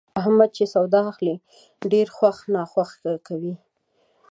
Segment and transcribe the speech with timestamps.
[0.21, 1.35] احمد چې سودا اخلي،
[1.91, 2.91] ډېر خوښ ناخوښ
[3.27, 3.55] کوي.